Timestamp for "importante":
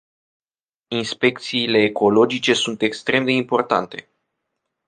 3.31-4.09